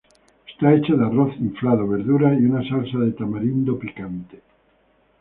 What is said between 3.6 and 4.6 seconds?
picante.